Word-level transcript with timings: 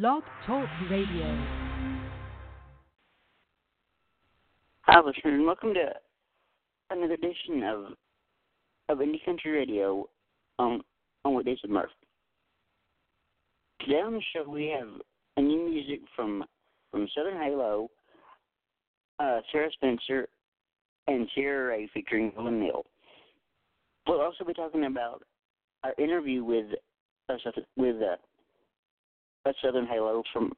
Blog 0.00 0.24
Talk 0.44 0.68
Radio. 0.90 1.46
Hi, 4.80 4.98
listeners, 4.98 5.22
and 5.24 5.46
welcome 5.46 5.72
to 5.72 5.92
another 6.90 7.14
edition 7.14 7.62
of 7.62 7.84
of 8.88 8.98
Indie 8.98 9.24
Country 9.24 9.52
Radio 9.52 10.08
on 10.58 10.80
on 11.24 11.34
Weekdays 11.34 11.58
with 11.62 11.70
Murph. 11.70 11.90
Today 13.82 14.00
on 14.00 14.14
the 14.14 14.22
show 14.34 14.50
we 14.50 14.66
have 14.76 14.88
a 15.36 15.40
new 15.40 15.70
music 15.70 16.00
from 16.16 16.42
from 16.90 17.06
Southern 17.14 17.40
Halo, 17.40 17.88
uh, 19.20 19.42
Sarah 19.52 19.70
Spencer, 19.74 20.26
and 21.06 21.28
Ciara 21.36 21.68
Rae 21.68 21.88
featuring 21.94 22.32
Nolan 22.36 22.58
Neal. 22.58 22.84
We'll 24.08 24.22
also 24.22 24.42
be 24.44 24.54
talking 24.54 24.86
about 24.86 25.22
our 25.84 25.94
interview 25.98 26.42
with 26.42 26.66
uh, 27.28 27.36
with 27.76 28.02
uh, 28.02 28.16
a 29.46 29.52
Southern 29.62 29.86
Halo 29.86 30.22
from 30.32 30.52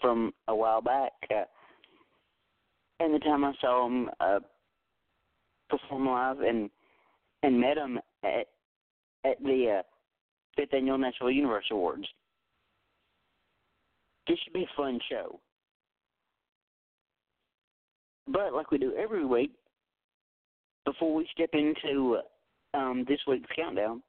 from 0.00 0.32
a 0.48 0.54
while 0.54 0.82
back, 0.82 1.12
uh, 1.30 1.44
and 3.00 3.14
the 3.14 3.18
time 3.18 3.44
I 3.44 3.52
saw 3.60 3.86
him 3.86 4.10
uh, 4.20 4.40
perform 5.68 6.06
live 6.06 6.40
and 6.40 6.70
and 7.42 7.60
met 7.60 7.76
him 7.76 7.98
at 8.24 8.46
at 9.24 9.42
the 9.42 9.78
uh, 9.80 9.82
fifth 10.56 10.74
annual 10.74 10.98
Nashville 10.98 11.30
Universe 11.30 11.64
Awards. 11.70 12.06
This 14.28 14.38
should 14.44 14.52
be 14.52 14.64
a 14.64 14.76
fun 14.76 15.00
show. 15.10 15.40
But 18.28 18.54
like 18.54 18.70
we 18.70 18.78
do 18.78 18.94
every 18.94 19.24
week, 19.24 19.50
before 20.84 21.14
we 21.14 21.28
step 21.32 21.50
into 21.52 22.18
um, 22.74 23.04
this 23.08 23.18
week's 23.26 23.50
countdown, 23.56 24.02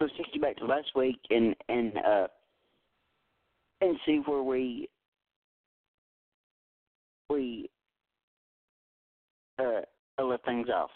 let's 0.00 0.12
take 0.16 0.26
you 0.32 0.40
back 0.40 0.56
to 0.56 0.66
last 0.66 0.88
week 0.94 1.18
and 1.30 1.54
and 1.68 1.92
uh, 1.98 2.26
and 3.80 3.96
see 4.06 4.20
where 4.26 4.42
we 4.42 4.88
we 7.30 7.68
uh, 9.58 9.80
left 10.22 10.44
things 10.44 10.68
off. 10.68 10.90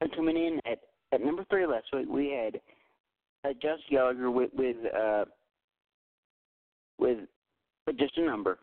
And 0.00 0.14
coming 0.14 0.36
in 0.36 0.60
at 0.70 0.80
at 1.12 1.24
number 1.24 1.44
three 1.50 1.66
last 1.66 1.86
week, 1.92 2.08
we 2.08 2.30
had 2.30 2.60
uh, 3.44 3.52
Just 3.54 3.82
Gallagher 3.90 4.30
with 4.30 4.50
with 4.54 4.76
uh, 4.94 5.24
with, 6.98 7.18
with 7.86 7.98
just 7.98 8.16
a 8.18 8.22
number. 8.22 8.58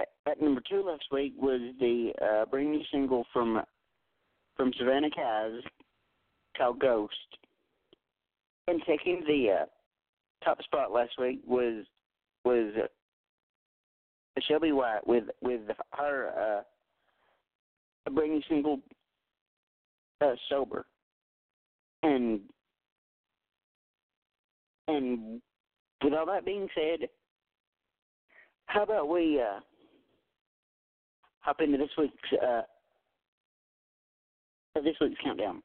At, 0.00 0.08
at 0.26 0.42
number 0.42 0.62
two 0.68 0.82
last 0.82 1.04
week 1.10 1.34
was 1.38 1.60
the 1.80 2.12
uh, 2.22 2.46
brand 2.46 2.72
new 2.72 2.82
single 2.92 3.24
from 3.32 3.62
from 4.56 4.72
Savannah 4.78 5.08
Kaz 5.10 5.60
called 6.56 6.78
Ghost. 6.78 7.14
And 8.68 8.80
taking 8.86 9.22
the 9.26 9.62
uh, 9.62 9.64
top 10.44 10.62
spot 10.62 10.92
last 10.92 11.12
week 11.18 11.40
was 11.46 11.84
was 12.44 12.72
uh, 12.76 14.40
Shelby 14.48 14.72
White 14.72 15.06
with 15.06 15.24
with 15.40 15.62
her 15.92 16.64
uh, 18.08 18.10
new 18.10 18.40
single 18.48 18.80
uh, 20.20 20.34
sober 20.48 20.86
and 22.02 22.40
and 24.88 25.40
with 26.02 26.12
all 26.14 26.26
that 26.26 26.44
being 26.44 26.68
said 26.74 27.08
how 28.66 28.82
about 28.82 29.08
we 29.08 29.40
uh 29.40 29.60
hop 31.40 31.60
into 31.60 31.78
this 31.78 31.90
week's 31.98 32.14
uh 32.42 32.62
this 34.76 34.96
week's 35.00 35.20
countdown 35.22 35.62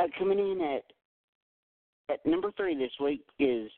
uh, 0.00 0.06
coming 0.18 0.38
in 0.38 0.60
at 0.60 0.84
at 2.12 2.24
number 2.26 2.50
three 2.56 2.76
this 2.76 2.92
week 3.02 3.22
is 3.38 3.70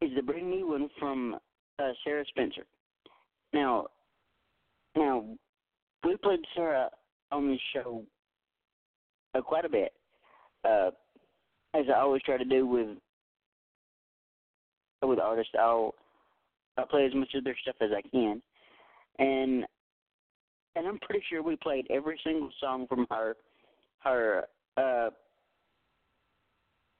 is 0.00 0.10
the 0.14 0.22
brand 0.22 0.50
new 0.50 0.68
one 0.68 0.88
from 0.98 1.36
uh, 1.78 1.90
Sarah 2.04 2.24
Spencer. 2.28 2.66
Now, 3.52 3.86
now 4.94 5.24
we 6.04 6.16
played 6.16 6.40
Sarah 6.54 6.90
on 7.32 7.48
this 7.48 7.60
show 7.72 8.02
uh, 9.34 9.40
quite 9.40 9.64
a 9.64 9.70
bit, 9.70 9.92
uh, 10.64 10.90
as 11.74 11.86
I 11.88 11.98
always 11.98 12.22
try 12.22 12.36
to 12.36 12.44
do 12.44 12.66
with 12.66 12.98
with 15.02 15.18
artists. 15.18 15.52
I'll 15.58 15.94
I'll 16.76 16.86
play 16.86 17.06
as 17.06 17.14
much 17.14 17.30
of 17.34 17.44
their 17.44 17.56
stuff 17.62 17.76
as 17.80 17.90
I 17.96 18.06
can, 18.08 18.42
and 19.18 19.64
and 20.76 20.86
I'm 20.86 20.98
pretty 20.98 21.24
sure 21.30 21.42
we 21.42 21.56
played 21.56 21.86
every 21.90 22.20
single 22.22 22.50
song 22.60 22.86
from 22.86 23.06
her 23.10 23.34
her 24.06 24.44
uh, 24.76 25.10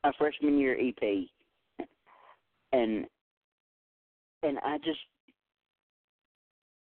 a 0.04 0.12
freshman 0.18 0.58
year 0.58 0.76
EP, 0.80 1.86
and 2.72 3.06
and 4.42 4.58
I 4.64 4.78
just 4.78 4.98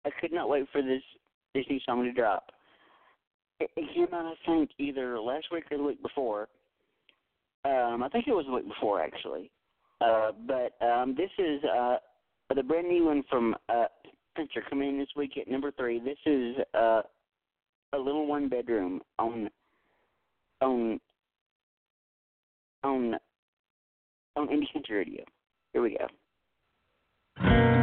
I 0.06 0.10
could 0.22 0.32
not 0.32 0.50
wait 0.50 0.68
for 0.72 0.82
this 0.82 1.02
this 1.54 1.66
new 1.70 1.80
song 1.86 2.04
to 2.04 2.12
drop. 2.12 2.52
It, 3.60 3.70
it 3.76 3.94
came 3.96 4.14
out, 4.14 4.26
I 4.26 4.36
think, 4.46 4.72
either 4.78 5.20
last 5.20 5.48
week 5.52 5.64
or 5.72 5.78
the 5.78 5.84
week 5.84 6.02
before. 6.02 6.50
Um, 7.64 8.04
I 8.04 8.10
think 8.10 8.28
it 8.28 8.34
was 8.34 8.46
the 8.46 8.54
week 8.54 8.68
before, 8.68 9.02
actually. 9.02 9.50
Uh, 10.02 10.32
but 10.46 10.86
um, 10.86 11.16
this 11.16 11.32
is 11.40 11.64
uh, 11.64 11.96
the 12.54 12.62
brand 12.62 12.90
new 12.90 13.06
one 13.06 13.24
from 13.30 13.56
uh, 13.70 13.86
Spencer 14.34 14.62
coming 14.70 14.90
in 14.90 15.00
this 15.00 15.08
week 15.16 15.38
at 15.40 15.48
number 15.48 15.72
three. 15.72 16.00
This 16.00 16.18
is 16.26 16.58
uh, 16.74 17.02
a 17.94 17.98
little 17.98 18.28
one 18.28 18.50
bedroom 18.50 19.02
on 19.18 19.50
on 20.62 21.00
on 22.84 23.16
on 24.36 24.48
Indie 24.48 24.72
Country 24.72 24.98
Radio. 24.98 25.24
Here 25.74 25.82
we 25.82 25.98
go. 25.98 27.75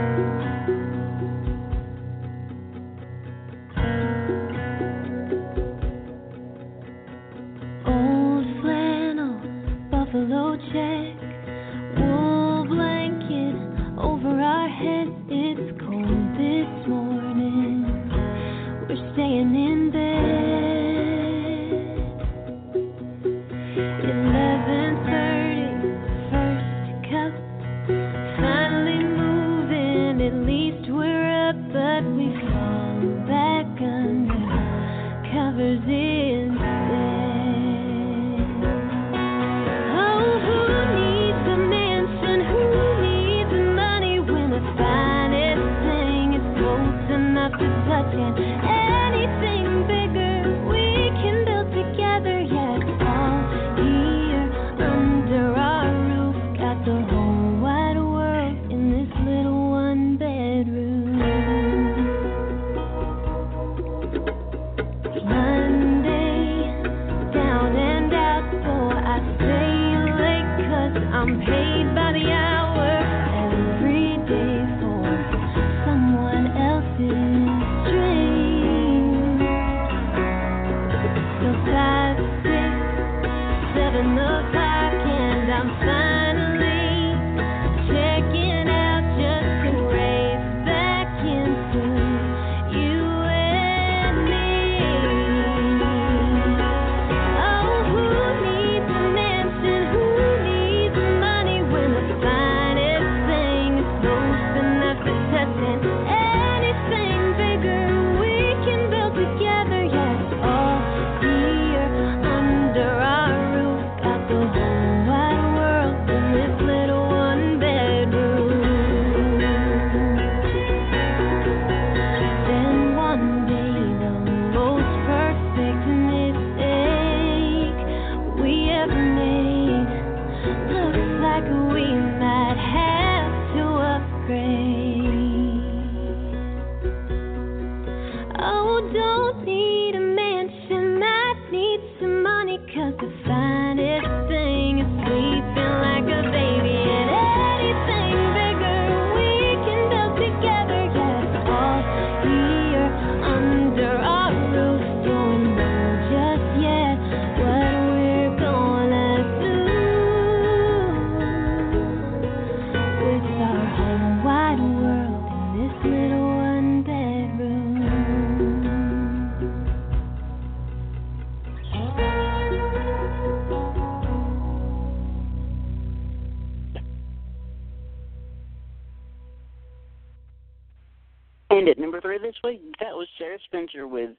That 182.42 182.94
was 182.94 183.08
Sarah 183.18 183.38
Spencer 183.46 183.86
with 183.86 184.10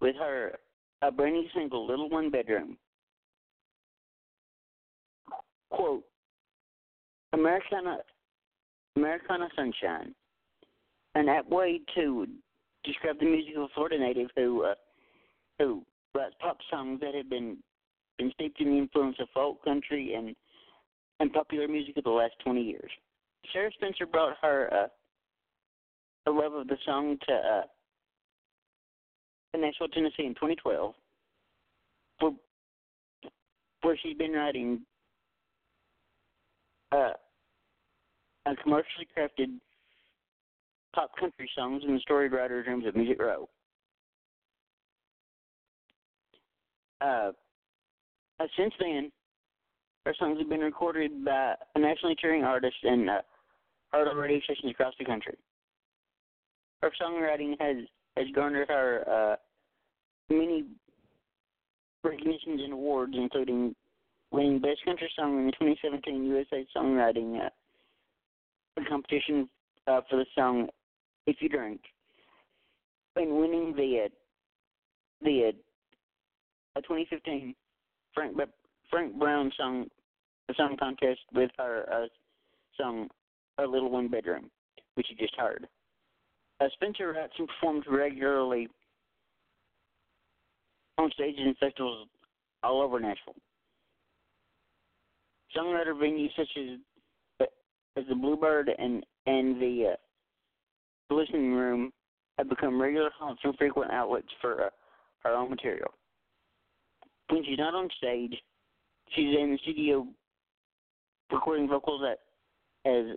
with 0.00 0.16
her 0.16 0.58
a 1.02 1.10
brand 1.10 1.34
new 1.34 1.46
single, 1.54 1.86
Little 1.86 2.08
One 2.08 2.30
Bedroom. 2.30 2.76
Quote 5.70 6.04
Americana 7.32 7.98
Americana 8.96 9.48
Sunshine. 9.54 10.14
An 11.14 11.28
apt 11.28 11.48
way 11.48 11.80
to 11.94 12.26
describe 12.84 13.18
the 13.18 13.24
music 13.26 13.56
of 13.56 13.62
a 13.62 13.68
Florida 13.74 13.98
native 13.98 14.28
who 14.36 14.64
uh, 14.64 14.74
who 15.58 15.82
writes 16.14 16.34
pop 16.40 16.58
songs 16.70 17.00
that 17.00 17.14
have 17.14 17.28
been 17.28 17.58
been 18.18 18.30
steeped 18.32 18.60
in 18.60 18.70
the 18.70 18.78
influence 18.78 19.16
of 19.20 19.28
folk, 19.34 19.62
country, 19.64 20.14
and 20.14 20.34
and 21.20 21.32
popular 21.32 21.68
music 21.68 21.96
of 21.96 22.04
the 22.04 22.10
last 22.10 22.34
20 22.44 22.62
years. 22.62 22.90
Sarah 23.52 23.70
Spencer 23.72 24.06
brought 24.06 24.36
her 24.42 24.68
uh, 24.72 24.86
the 26.26 26.32
love 26.32 26.54
of 26.54 26.66
the 26.66 26.76
song 26.84 27.16
to 27.28 27.34
uh, 27.34 27.62
Nashville, 29.56 29.88
Tennessee 29.88 30.26
in 30.26 30.34
2012, 30.34 30.94
where, 32.18 32.32
where 33.82 33.98
she's 34.02 34.16
been 34.18 34.32
writing 34.32 34.80
uh, 36.92 37.12
a 38.44 38.56
commercially 38.62 39.06
crafted 39.16 39.54
pop 40.94 41.10
country 41.18 41.48
songs 41.56 41.82
in 41.86 41.94
the 41.94 42.00
storied 42.00 42.32
writer's 42.32 42.66
rooms 42.66 42.86
of 42.86 42.96
Music 42.96 43.20
Row. 43.20 43.48
Uh, 47.00 47.30
uh, 48.40 48.46
since 48.58 48.74
then, 48.80 49.12
her 50.04 50.14
songs 50.18 50.38
have 50.38 50.48
been 50.48 50.60
recorded 50.60 51.24
by 51.24 51.54
a 51.74 51.78
nationally 51.78 52.16
touring 52.20 52.42
artist 52.42 52.76
and 52.82 53.08
uh, 53.08 53.20
heard 53.92 54.08
on 54.08 54.16
radio 54.16 54.40
stations 54.40 54.70
across 54.70 54.94
the 54.98 55.04
country. 55.04 55.36
Her 56.82 56.90
songwriting 57.00 57.56
has 57.60 57.76
has 58.16 58.26
garnered 58.34 58.68
her 58.68 59.04
uh, 59.08 59.36
many 60.32 60.64
recognitions 62.02 62.60
and 62.62 62.72
awards, 62.72 63.14
including 63.16 63.74
winning 64.30 64.60
Best 64.60 64.84
Country 64.84 65.10
Song 65.16 65.38
in 65.38 65.46
the 65.46 65.52
2017 65.52 66.24
USA 66.24 66.66
Songwriting 66.76 67.44
uh, 67.44 67.50
competition 68.88 69.48
uh, 69.86 70.00
for 70.08 70.16
the 70.16 70.26
song 70.34 70.68
"If 71.26 71.36
You 71.40 71.48
Drink," 71.48 71.80
and 73.16 73.36
winning 73.38 73.74
the 73.76 74.06
uh, 74.06 74.08
the 75.22 75.52
uh, 76.76 76.80
2015 76.80 77.54
Frank 78.14 78.36
Frank 78.90 79.18
Brown 79.18 79.50
song 79.56 79.86
song 80.56 80.76
contest 80.78 81.20
with 81.34 81.50
her 81.58 81.86
uh, 81.92 82.06
song 82.78 83.08
"A 83.58 83.64
Little 83.64 83.90
One 83.90 84.08
Bedroom," 84.08 84.50
which 84.94 85.06
you 85.10 85.16
just 85.16 85.36
heard. 85.36 85.66
Uh, 86.60 86.66
Spencer 86.74 87.12
writes 87.12 87.32
and 87.38 87.48
performs 87.48 87.84
regularly 87.88 88.68
on 90.98 91.10
stages 91.12 91.40
and 91.44 91.56
festivals 91.58 92.08
all 92.62 92.80
over 92.80 92.98
Nashville. 92.98 93.34
Some 95.54 95.66
Songwriter 95.66 95.94
venues 95.94 96.30
such 96.36 96.48
as 96.56 97.48
as 97.96 98.04
the 98.08 98.14
Bluebird 98.14 98.70
and 98.78 99.04
and 99.26 99.60
the 99.60 99.94
uh, 99.94 101.14
listening 101.14 101.52
room 101.52 101.92
have 102.38 102.48
become 102.48 102.80
regular 102.80 103.10
haunts 103.18 103.40
and 103.44 103.56
frequent 103.56 103.90
outlets 103.90 104.28
for 104.40 104.64
uh, 104.64 104.68
her 105.20 105.34
own 105.34 105.50
material. 105.50 105.92
When 107.30 107.44
she's 107.44 107.58
not 107.58 107.74
on 107.74 107.88
stage, 107.96 108.34
she's 109.14 109.36
in 109.38 109.52
the 109.52 109.58
studio 109.62 110.06
recording 111.32 111.68
vocals 111.68 112.02
at, 112.04 112.90
as 112.90 113.16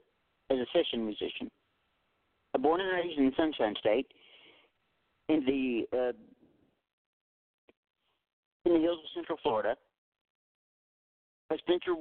as 0.49 0.57
a 0.57 0.65
session 0.73 1.05
musician. 1.05 1.49
Born 2.57 2.81
and 2.81 2.91
raised 2.91 3.17
in 3.17 3.31
Sunshine 3.37 3.75
State, 3.79 4.07
in 5.29 5.45
the 5.45 5.97
uh, 5.97 6.11
in 8.65 8.73
the 8.73 8.79
hills 8.79 8.99
of 8.99 9.09
Central 9.15 9.37
Florida, 9.41 9.75
Spencer 11.57 11.93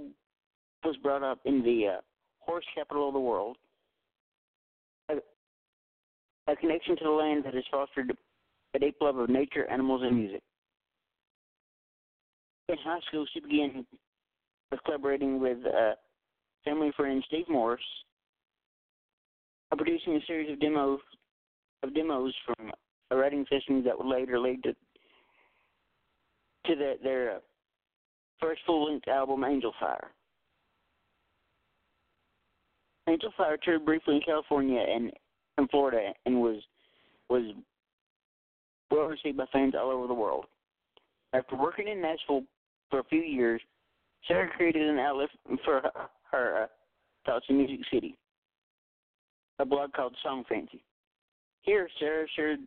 was 0.84 0.96
brought 1.02 1.22
up 1.22 1.38
in 1.44 1.62
the 1.62 1.98
uh, 1.98 2.00
horse 2.40 2.64
capital 2.74 3.08
of 3.08 3.14
the 3.14 3.20
world. 3.20 3.56
A, 5.10 5.14
a 6.50 6.56
connection 6.56 6.96
to 6.96 7.04
the 7.04 7.10
land 7.10 7.44
that 7.44 7.54
has 7.54 7.64
fostered 7.70 8.12
a 8.74 8.78
deep 8.78 8.96
love 9.00 9.16
of 9.16 9.28
nature, 9.28 9.66
animals, 9.70 10.02
and 10.02 10.16
music. 10.16 10.42
In 12.68 12.76
high 12.84 13.00
school, 13.08 13.26
she 13.32 13.40
began 13.40 13.86
collaborating 14.84 15.40
with 15.40 15.58
uh, 15.66 15.92
family 16.64 16.92
friend 16.96 17.22
Steve 17.28 17.48
Morse, 17.48 17.80
producing 19.76 20.16
a 20.16 20.26
series 20.26 20.50
of 20.50 20.60
demos 20.60 21.00
of 21.82 21.94
demos 21.94 22.34
from 22.44 22.72
a 23.10 23.16
writing 23.16 23.44
session 23.48 23.82
that 23.84 23.96
would 23.96 24.06
later 24.06 24.38
lead 24.38 24.62
to 24.62 24.72
to 26.66 26.74
the, 26.74 26.94
their 27.02 27.36
uh, 27.36 27.38
first 28.40 28.60
full-length 28.66 29.08
album, 29.08 29.44
Angel 29.44 29.72
Fire. 29.80 30.10
Angel 33.08 33.32
Fire 33.36 33.56
toured 33.56 33.86
briefly 33.86 34.16
in 34.16 34.22
California 34.22 34.80
and 34.80 35.10
in 35.56 35.68
Florida 35.68 36.12
and 36.26 36.40
was 36.40 36.56
was 37.30 37.42
well 38.90 39.06
received 39.06 39.36
by 39.36 39.44
fans 39.52 39.74
all 39.74 39.90
over 39.90 40.06
the 40.06 40.14
world. 40.14 40.46
After 41.32 41.56
working 41.56 41.88
in 41.88 42.00
Nashville 42.00 42.44
for 42.90 43.00
a 43.00 43.04
few 43.04 43.20
years, 43.20 43.60
Sarah 44.26 44.48
created 44.56 44.88
an 44.88 44.98
outlet 44.98 45.28
for 45.64 45.80
her, 45.80 45.90
her 46.30 46.62
uh, 46.62 46.66
thoughts 47.26 47.46
in 47.48 47.58
Music 47.58 47.80
City, 47.92 48.16
a 49.58 49.64
blog 49.64 49.92
called 49.92 50.14
Song 50.22 50.44
Fancy. 50.48 50.82
Here, 51.62 51.88
Sarah 51.98 52.26
shared 52.36 52.60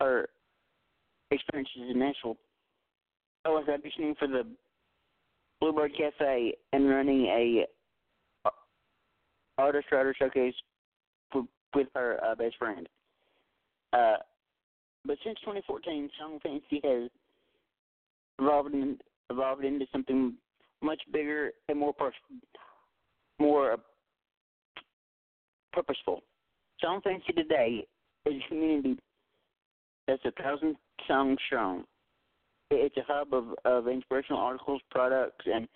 her 0.00 0.28
experiences 1.30 1.82
in 1.90 1.98
Nashville 1.98 2.36
I 3.44 3.48
was 3.48 3.64
auditioning 3.68 4.16
for 4.18 4.28
the 4.28 4.46
Bluebird 5.60 5.92
Cafe 5.96 6.54
and 6.72 6.88
running 6.88 7.26
a 7.26 7.66
uh, 8.44 8.50
artist 9.56 9.86
writer 9.90 10.14
showcase 10.18 10.54
with 11.74 11.86
her 11.94 12.18
uh, 12.24 12.34
best 12.34 12.56
friend. 12.58 12.88
Uh, 13.92 14.16
but 15.06 15.16
since 15.24 15.38
2014, 15.40 16.10
Song 16.18 16.38
Fancy 16.42 16.80
has 16.84 17.10
evolved, 18.38 18.74
in, 18.74 18.98
evolved 19.30 19.64
into 19.64 19.86
something 19.92 20.34
much 20.82 21.00
bigger 21.12 21.52
and 21.68 21.78
more 21.78 21.94
pers- 21.94 22.14
more 23.38 23.76
purposeful. 25.72 26.22
Song 26.80 27.00
Fancy 27.02 27.32
today 27.32 27.86
is 28.26 28.34
a 28.34 28.48
community 28.48 28.98
that's 30.06 30.24
a 30.24 30.42
thousand 30.42 30.76
songs 31.06 31.38
strong 31.46 31.84
it's 32.70 32.96
a 32.96 33.04
hub 33.06 33.34
of, 33.34 33.46
of 33.64 33.88
inspirational 33.88 34.40
articles, 34.40 34.80
products, 34.90 35.44
and 35.46 35.66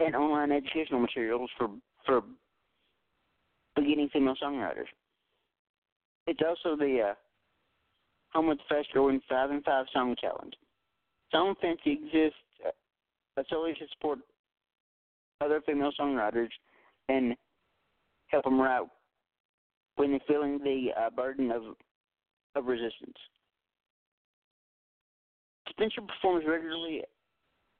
and 0.00 0.16
online 0.16 0.52
educational 0.52 1.00
materials 1.00 1.50
for 1.56 1.68
for 2.04 2.22
beginning 3.76 4.08
female 4.12 4.34
songwriters. 4.42 4.88
It's 6.26 6.40
also 6.46 6.76
the 6.76 7.10
uh, 7.10 7.14
home 8.32 8.50
of 8.50 8.58
the 8.58 8.64
fast-growing 8.68 9.20
Five 9.28 9.50
and 9.50 9.64
Five 9.64 9.86
Song 9.92 10.14
Challenge. 10.20 10.54
Song 11.30 11.54
Fancy 11.60 11.92
exists 11.92 12.38
uh, 12.66 13.42
solely 13.48 13.74
to 13.74 13.86
support 13.92 14.18
other 15.40 15.60
female 15.66 15.92
songwriters 15.98 16.50
and 17.08 17.34
help 18.32 18.44
them 18.44 18.60
write 18.60 18.86
when 19.96 20.10
they're 20.10 20.20
feeling 20.26 20.58
the 20.58 20.88
uh, 20.98 21.10
burden 21.10 21.50
of 21.50 21.62
of 22.54 22.66
resistance. 22.66 23.16
Spencer 25.70 26.02
performs 26.02 26.44
regularly 26.46 27.02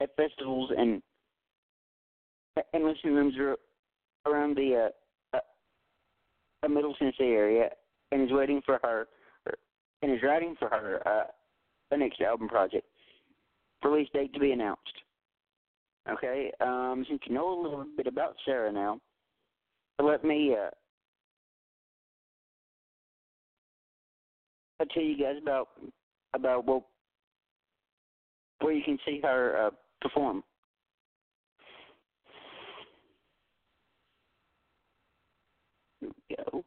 at 0.01 0.15
festivals 0.15 0.71
and 0.77 1.01
and 2.73 2.83
listening 2.83 3.15
rooms 3.15 3.35
around 4.25 4.55
the 4.55 4.89
uh, 5.33 5.37
uh, 6.63 6.67
Middle 6.67 6.93
Tennessee 6.95 7.23
area, 7.23 7.69
and 8.11 8.21
is 8.21 8.31
waiting 8.31 8.61
for 8.65 8.79
her, 8.83 9.07
and 10.01 10.11
is 10.11 10.21
writing 10.23 10.55
for 10.59 10.69
her 10.69 11.01
uh, 11.05 11.23
the 11.91 11.97
next 11.97 12.21
album 12.21 12.47
project. 12.47 12.85
Release 13.83 14.07
date 14.13 14.33
to 14.33 14.39
be 14.39 14.51
announced. 14.51 14.81
Okay, 16.09 16.51
um, 16.61 17.05
since 17.07 17.21
you 17.25 17.33
know 17.33 17.59
a 17.59 17.61
little 17.61 17.85
bit 17.97 18.07
about 18.07 18.35
Sarah 18.45 18.71
now, 18.71 18.99
let 20.03 20.23
me 20.23 20.55
uh, 20.59 20.69
I'll 24.79 24.87
tell 24.87 25.03
you 25.03 25.17
guys 25.17 25.35
about 25.41 25.69
about 26.33 26.65
what 26.65 26.83
where 28.59 28.73
you 28.73 28.83
can 28.83 28.97
see 29.05 29.19
her 29.23 29.67
uh, 29.67 29.69
perform. 30.01 30.43
Here 35.99 36.09
we 36.29 36.35
go. 36.35 36.63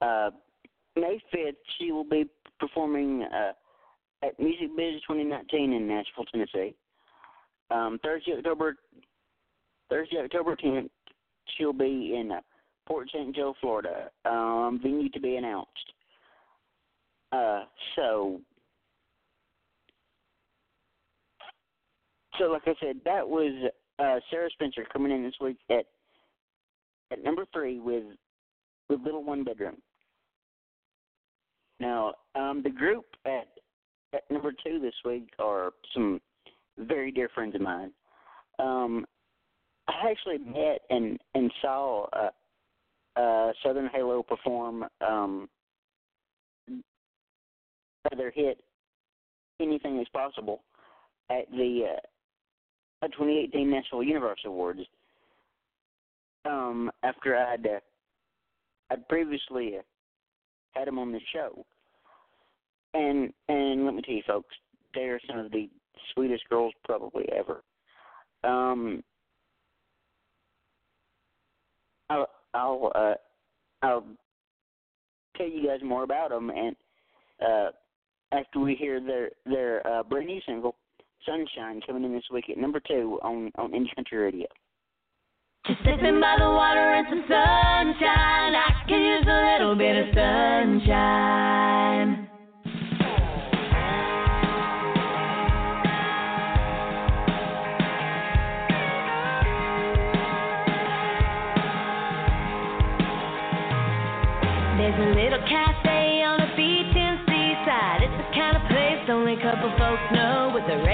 Uh, 0.00 0.30
May 0.96 1.20
5th, 1.34 1.52
she 1.78 1.92
will 1.92 2.04
be 2.04 2.24
performing 2.58 3.22
uh, 3.24 3.52
at 4.22 4.38
Music 4.38 4.68
Biz 4.76 5.02
2019 5.06 5.72
in 5.72 5.86
Nashville, 5.86 6.24
Tennessee. 6.32 6.74
Um, 7.70 7.98
Thursday, 8.02 8.32
October 8.36 8.76
Thursday, 9.88 10.18
October 10.18 10.56
10th, 10.56 10.88
she'll 11.56 11.72
be 11.72 12.16
in 12.18 12.32
uh, 12.32 12.40
Port 12.86 13.08
St. 13.12 13.34
Joe, 13.34 13.54
Florida. 13.60 14.10
Um, 14.24 14.80
venue 14.82 15.08
to 15.10 15.20
be 15.20 15.36
announced. 15.36 15.92
Uh, 17.32 17.64
so, 17.96 18.40
so 22.38 22.44
like 22.46 22.62
I 22.66 22.74
said, 22.80 22.96
that 23.04 23.28
was 23.28 23.70
uh, 23.98 24.16
Sarah 24.30 24.50
Spencer 24.52 24.84
coming 24.92 25.12
in 25.12 25.22
this 25.22 25.34
week 25.40 25.58
at 25.70 25.86
at 27.12 27.22
number 27.22 27.44
three 27.52 27.78
with 27.78 28.04
with 28.88 29.00
Little 29.02 29.24
One 29.24 29.44
Bedroom. 29.44 29.76
Now, 31.78 32.14
um, 32.34 32.62
the 32.62 32.70
group 32.70 33.04
at 33.24 33.48
at 34.12 34.28
number 34.30 34.52
two 34.52 34.80
this 34.80 34.94
week 35.04 35.30
are 35.38 35.70
some 35.94 36.20
very 36.78 37.10
dear 37.10 37.28
friends 37.34 37.54
of 37.54 37.60
mine. 37.60 37.92
Um, 38.58 39.06
I 39.88 40.10
actually 40.10 40.38
met 40.38 40.82
and 40.90 41.18
and 41.34 41.50
saw 41.62 42.06
uh, 42.12 43.20
uh, 43.20 43.52
Southern 43.62 43.88
Halo 43.92 44.22
perform 44.22 44.84
um, 45.06 45.48
their 48.16 48.30
hit 48.30 48.62
"Anything 49.60 50.00
Is 50.00 50.08
Possible" 50.12 50.62
at 51.30 51.50
the 51.50 51.96
uh, 53.02 53.06
2018 53.08 53.70
Nashville 53.70 54.02
Universe 54.02 54.40
Awards. 54.44 54.80
Um, 56.44 56.90
after 57.02 57.36
I'd 57.36 57.66
uh, 57.66 57.80
I'd 58.90 59.08
previously 59.08 59.76
uh, 59.78 59.82
had 60.72 60.88
them 60.88 60.98
on 60.98 61.12
the 61.12 61.20
show, 61.32 61.64
and 62.94 63.32
and 63.48 63.84
let 63.84 63.94
me 63.94 64.02
tell 64.02 64.14
you, 64.14 64.22
folks, 64.26 64.54
they 64.94 65.02
are 65.02 65.20
some 65.28 65.38
of 65.38 65.50
the 65.50 65.68
sweetest 66.14 66.48
girls 66.48 66.72
probably 66.84 67.28
ever. 67.32 67.62
Um, 68.44 69.02
I'll 72.08 72.28
I'll 72.54 72.92
uh, 72.94 73.14
I'll 73.82 74.04
tell 75.36 75.48
you 75.48 75.66
guys 75.66 75.80
more 75.84 76.02
about 76.02 76.30
them, 76.30 76.50
and 76.50 76.76
uh, 77.46 77.70
after 78.32 78.60
we 78.60 78.74
hear 78.74 79.00
their 79.00 79.30
their 79.46 79.86
uh, 79.86 80.02
brand 80.02 80.26
new 80.26 80.40
single, 80.46 80.74
"Sunshine," 81.26 81.80
coming 81.86 82.04
in 82.04 82.12
this 82.12 82.24
week 82.32 82.46
at 82.50 82.58
number 82.58 82.80
two 82.80 83.20
on 83.22 83.52
on 83.56 83.72
Indie 83.72 83.94
Country 83.94 84.18
Radio. 84.18 84.46
Just 85.66 85.80
sitting 85.80 86.20
by 86.20 86.36
the 86.38 86.44
water 86.44 86.80
and 86.80 87.06
some 87.10 87.24
sunshine. 87.28 88.54
I 88.54 88.82
can 88.88 89.00
use 89.00 89.26
a 89.28 89.52
little 89.52 89.76
bit 89.76 90.08
of 90.08 90.14
sunshine. 90.14 92.29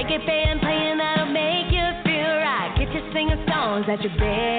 Reggae 0.07 0.25
band 0.27 0.61
playing 0.61 0.99
that'll 0.99 1.27
make 1.33 1.73
you 1.73 1.87
feel 2.05 2.37
right. 2.39 2.75
Get 2.79 2.93
you 2.95 3.13
singing 3.13 3.45
songs 3.49 3.87
that 3.87 4.03
you 4.03 4.11
barely 4.19 4.56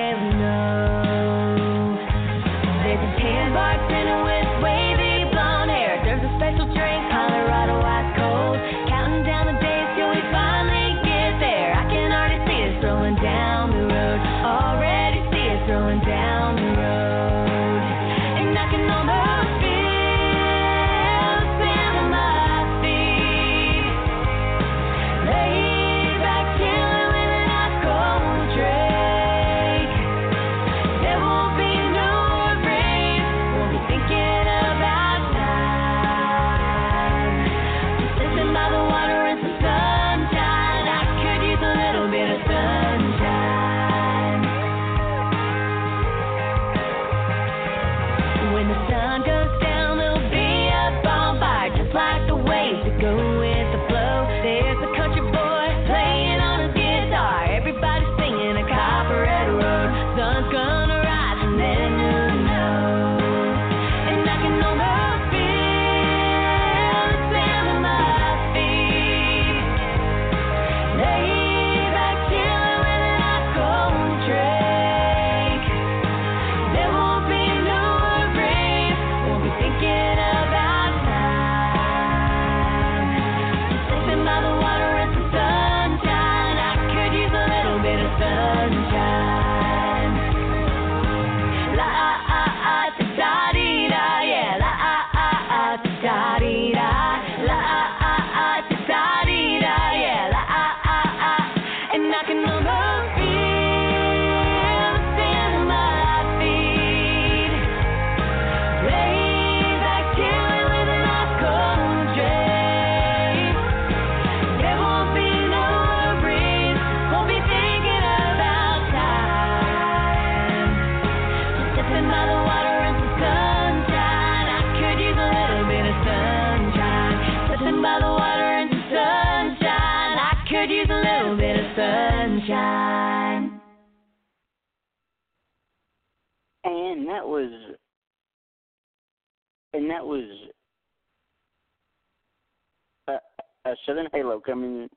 Southern 143.88 144.08
Halo 144.12 144.40
coming, 144.40 144.90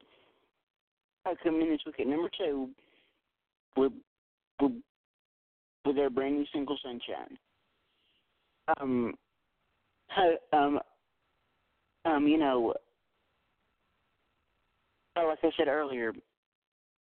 uh, 1.24 1.34
coming 1.42 1.62
in 1.62 1.70
this 1.70 1.80
week 1.86 2.00
at 2.00 2.06
number 2.06 2.28
two 2.36 2.68
with, 3.76 3.92
with, 4.60 4.72
with 5.86 5.96
their 5.96 6.10
brand 6.10 6.36
new 6.36 6.44
single 6.52 6.76
"Sunshine." 6.82 7.38
Um, 8.80 9.14
um, 10.52 10.80
um, 12.04 12.26
you 12.26 12.38
know, 12.38 12.74
uh, 15.16 15.26
like 15.26 15.38
I 15.42 15.50
said 15.56 15.68
earlier, 15.68 16.12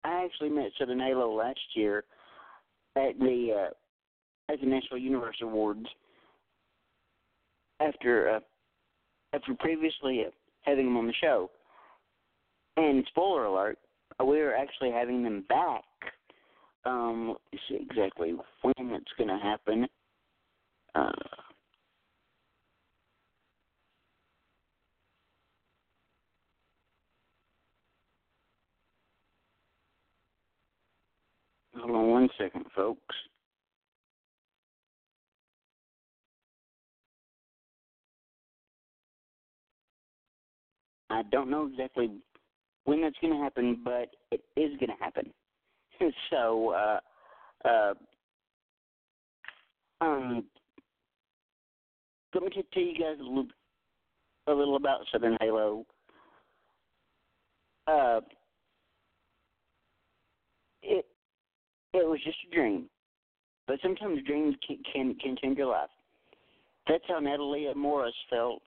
I 0.04 0.24
actually 0.24 0.50
met 0.50 0.70
Southern 0.78 1.00
Halo 1.00 1.32
last 1.32 1.60
year 1.74 2.04
at 2.96 3.18
the 3.18 3.68
uh, 3.68 4.52
at 4.52 4.60
the 4.60 4.66
Nashville 4.66 4.98
Universe 4.98 5.36
Awards 5.42 5.86
after 7.80 8.36
uh, 8.36 8.40
after 9.32 9.54
previously 9.54 10.24
uh, 10.26 10.30
having 10.62 10.86
them 10.86 10.96
on 10.96 11.06
the 11.06 11.14
show. 11.20 11.50
And 12.76 13.04
spoiler 13.08 13.44
alert, 13.44 13.78
we 14.24 14.40
are 14.40 14.54
actually 14.54 14.90
having 14.90 15.22
them 15.22 15.44
back. 15.48 15.82
Um, 16.84 17.36
see 17.68 17.78
exactly 17.80 18.34
when 18.62 18.74
it's 18.78 19.12
going 19.18 19.28
to 19.28 19.38
happen. 19.38 19.86
Uh, 20.94 21.10
Hold 31.78 31.90
on 31.90 32.10
one 32.10 32.28
second, 32.38 32.64
folks. 32.74 33.14
I 41.10 41.22
don't 41.30 41.50
know 41.50 41.66
exactly 41.66 42.10
when 42.86 43.02
that's 43.02 43.16
going 43.20 43.34
to 43.34 43.40
happen, 43.40 43.80
but 43.84 44.08
it 44.30 44.40
is 44.56 44.70
going 44.78 44.96
to 44.96 45.04
happen. 45.04 45.30
so, 46.30 46.70
uh, 46.70 47.68
uh, 47.68 47.94
um, 50.00 50.44
let 52.32 52.44
me 52.44 52.50
tell 52.72 52.82
you 52.82 52.98
guys 52.98 53.16
a 53.20 53.22
little, 53.22 53.46
a 54.46 54.52
little 54.52 54.76
about 54.76 55.00
Southern 55.12 55.36
Halo. 55.40 55.84
Uh, 57.86 58.20
it 60.82 61.06
it 61.92 62.06
was 62.06 62.20
just 62.24 62.36
a 62.50 62.54
dream, 62.54 62.88
but 63.66 63.78
sometimes 63.82 64.22
dreams 64.26 64.54
can 64.66 64.78
can, 64.92 65.14
can 65.22 65.36
change 65.40 65.56
your 65.56 65.68
life. 65.68 65.88
That's 66.88 67.04
how 67.08 67.20
Natalia 67.20 67.74
Morris 67.74 68.14
felt 68.28 68.60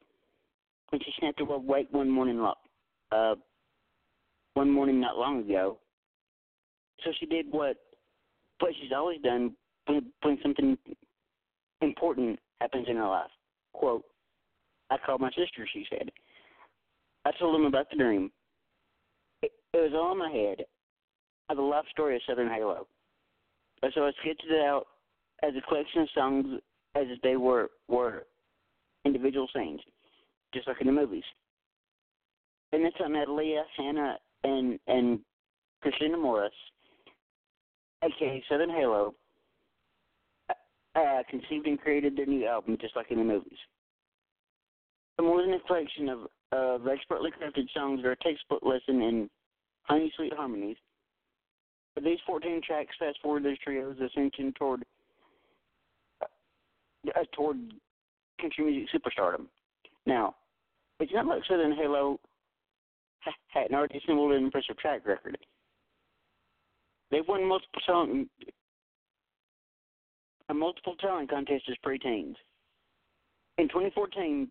when 0.90 1.02
she 1.02 1.12
snapped 1.20 1.42
awake 1.42 1.88
one 1.92 2.10
morning, 2.10 2.46
uh, 3.12 3.36
one 4.60 4.70
morning 4.70 5.00
not 5.00 5.18
long 5.18 5.40
ago. 5.40 5.78
So 7.06 7.12
she 7.18 7.26
did 7.26 7.46
what 7.50 7.78
what 8.60 8.74
she's 8.82 8.92
always 8.94 9.22
done 9.22 9.56
when 9.86 10.12
when 10.22 10.38
something 10.44 10.78
important 11.82 12.38
happens 12.60 12.88
in 12.90 12.98
her 12.98 13.08
life. 13.08 13.32
Quote, 13.72 14.04
I 14.90 14.98
called 14.98 15.22
my 15.22 15.30
sister, 15.30 15.66
she 15.72 15.86
said. 15.90 16.12
I 17.24 17.32
told 17.40 17.56
them 17.56 17.68
about 17.68 17.90
the 17.90 17.96
dream. 17.96 18.32
It, 19.42 19.52
it 19.74 19.78
was 19.78 19.94
all 19.96 20.12
in 20.12 20.18
my 20.18 20.30
head 20.30 20.66
of 21.48 21.56
the 21.56 21.64
life 21.64 21.86
story 21.92 22.18
of 22.18 22.22
Southern 22.28 22.50
Halo. 22.50 22.86
And 23.82 23.94
so 23.96 24.02
I 24.02 24.12
sketched 24.22 24.44
it 24.50 24.62
out 24.66 24.88
as 25.42 25.54
a 25.58 25.68
collection 25.70 26.02
of 26.02 26.10
songs 26.14 26.46
as 26.96 27.06
if 27.08 27.22
they 27.22 27.38
were 27.38 27.70
were 27.88 28.26
individual 29.06 29.48
scenes, 29.56 29.80
just 30.54 30.68
like 30.68 30.82
in 30.82 30.88
the 30.88 30.92
movies. 30.92 31.24
And 32.74 32.84
that's 32.84 32.96
how 33.00 33.08
Natalia, 33.08 33.64
Hannah, 33.78 34.18
and 34.44 34.80
and 34.88 35.20
Christina 35.82 36.18
Morris, 36.18 36.54
aka 38.04 38.44
Southern 38.50 38.70
Halo, 38.70 39.14
uh, 40.96 41.24
conceived 41.30 41.68
and 41.68 41.80
created 41.80 42.18
their 42.18 42.26
new 42.26 42.46
album 42.46 42.78
just 42.80 42.96
like 42.96 43.12
in 43.12 43.18
the 43.18 43.24
movies. 43.24 43.58
The 45.18 45.24
more 45.24 45.42
than 45.42 45.54
a 45.54 45.60
collection 45.62 46.10
of, 46.10 46.20
of 46.52 46.88
expertly 46.88 47.32
crafted 47.32 47.68
songs 47.74 48.02
or 48.04 48.12
a 48.12 48.18
textbook 48.18 48.64
lesson 48.64 49.02
in 49.02 49.30
honey 49.84 50.12
sweet 50.16 50.34
harmonies, 50.34 50.78
but 51.96 52.04
these 52.04 52.20
14 52.26 52.62
tracks 52.66 52.96
fast 52.98 53.18
forward 53.22 53.44
this 53.44 53.58
trio's 53.66 53.98
ascension 54.00 54.54
toward 54.58 54.84
uh, 56.22 56.26
toward 57.36 57.58
country 58.40 58.66
music 58.66 58.90
superstardom. 58.94 59.46
Now, 60.06 60.36
it's 61.00 61.12
not 61.14 61.26
like 61.26 61.44
Southern 61.50 61.76
Halo 61.76 62.20
had 63.48 63.70
an 63.70 63.76
already 63.76 63.98
assembled 63.98 64.32
an 64.32 64.44
impressive 64.44 64.78
track 64.78 65.06
record. 65.06 65.38
They've 67.12 67.28
won 67.28 67.48
multiple 67.48 67.82
song 67.86 68.28
a 70.50 70.54
multiple 70.54 70.96
talent 70.96 71.30
contest 71.30 71.64
as 71.70 71.76
preteens. 71.86 72.36
In 73.60 73.68
2014, 73.68 74.48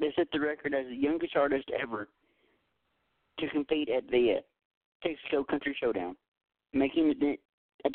they 0.00 0.12
set 0.16 0.28
the 0.32 0.40
record 0.40 0.74
as 0.74 0.86
the 0.86 0.96
youngest 0.96 1.36
artist 1.36 1.68
ever 1.78 2.08
to 3.38 3.48
compete 3.50 3.90
at 3.90 4.08
the 4.08 4.36
uh, 4.38 5.06
Texaco 5.06 5.46
Country 5.46 5.76
Showdown, 5.78 6.16
making 6.72 7.14
it 7.20 7.40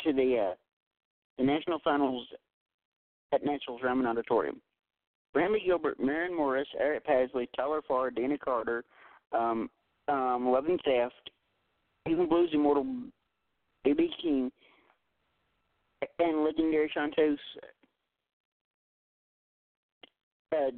to 0.02 0.12
the 0.12 0.50
uh, 0.50 0.54
the 1.38 1.44
national 1.44 1.80
finals 1.82 2.26
at 3.32 3.44
Nashville's 3.44 3.82
Ryman 3.82 4.06
Auditorium. 4.06 4.60
Brantley 5.34 5.64
Gilbert, 5.64 5.98
Maren 5.98 6.36
Morris, 6.36 6.68
Eric 6.78 7.06
Paslay, 7.06 7.48
Tyler 7.56 7.80
Farr, 7.88 8.10
Deana 8.10 8.36
Carter, 8.38 8.84
um, 9.32 9.70
um, 10.08 10.54
and 10.68 10.80
Theft, 10.84 11.30
even 12.08 12.28
Blues 12.28 12.50
Immortal, 12.52 12.84
B.B. 13.84 14.10
King, 14.20 14.50
and 16.18 16.44
legendary 16.44 16.90
Chantos 16.96 17.36
uh, 20.52 20.70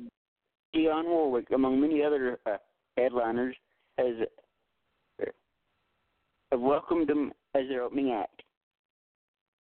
Dionne 0.75 1.07
Warwick, 1.07 1.47
among 1.55 1.81
many 1.81 2.03
other 2.03 2.39
uh, 2.47 2.57
headliners, 2.97 3.57
has 3.99 4.15
uh, 5.23 5.25
have 6.53 6.61
welcomed 6.61 7.09
them 7.09 7.33
as 7.55 7.63
their 7.69 7.83
opening 7.83 8.13
act. 8.13 8.43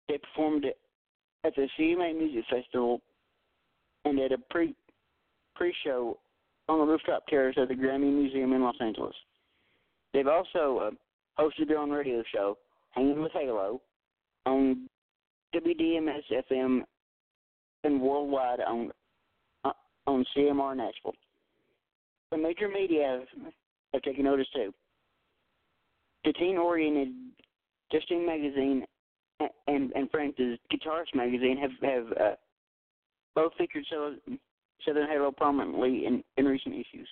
They 0.10 0.18
performed 0.18 0.66
at 1.44 1.56
the 1.56 1.68
CMA 1.80 2.18
Music 2.18 2.44
Festival 2.50 3.02
and 4.06 4.20
at 4.20 4.32
a 4.32 4.38
pre 4.50 4.76
pre 5.56 5.74
show 5.84 6.18
on 6.68 6.80
the 6.80 6.86
rooftop 6.86 7.26
terrace 7.28 7.56
of 7.58 7.68
the 7.68 7.76
Grammy 7.76 8.12
Museum 8.12 8.54
in 8.54 8.64
Los 8.64 8.76
Angeles. 8.80 9.16
They've 10.16 10.28
also 10.28 10.78
uh, 10.78 11.42
hosted 11.42 11.68
their 11.68 11.78
own 11.78 11.90
radio 11.92 12.24
show, 12.34 12.58
Hanging 12.92 13.22
with 13.22 13.34
Halo, 13.34 13.82
on 14.46 14.88
WDMS 15.54 16.24
FM 16.50 16.84
and 17.84 18.02
worldwide 18.02 18.62
on 18.62 18.92
uh, 19.66 19.72
on 20.08 20.26
CMR 20.36 20.78
Nashville. 20.78 21.16
The 22.32 22.38
major 22.38 22.70
media 22.70 23.20
have, 23.20 23.52
have 23.94 24.02
taken 24.04 24.24
notice 24.24 24.48
too. 24.56 24.74
The 26.24 26.32
teen-oriented 26.32 27.10
Justine 27.92 28.26
magazine 28.26 28.86
and 29.68 29.92
and 29.92 30.10
Francis 30.12 30.58
Guitarist 30.72 31.14
magazine 31.14 31.58
have 31.58 31.72
have 31.82 32.12
uh, 32.18 32.36
both 33.36 33.52
featured 33.58 33.84
Southern 34.86 35.10
Halo 35.10 35.32
prominently 35.32 36.06
in, 36.06 36.24
in 36.38 36.46
recent 36.46 36.74
issues. 36.74 37.10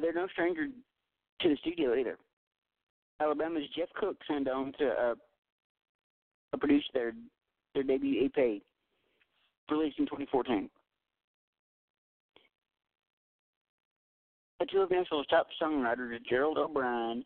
They're 0.00 0.12
no 0.12 0.26
stranger 0.32 0.66
to 1.40 1.48
the 1.48 1.56
studio 1.56 1.94
either. 1.94 2.18
Alabama's 3.20 3.64
Jeff 3.76 3.88
Cook 3.94 4.16
signed 4.28 4.48
on 4.48 4.72
to 4.78 4.88
uh, 4.88 5.14
produced 6.58 6.90
their 6.94 7.12
their 7.74 7.82
debut 7.82 8.24
EP, 8.24 8.62
released 9.70 9.98
in 9.98 10.06
2014. 10.06 10.70
The 14.60 14.66
two 14.66 14.80
of 14.80 14.90
Nashville's 14.90 15.26
top 15.28 15.46
songwriters, 15.62 16.18
Gerald 16.28 16.58
O'Brien 16.58 17.24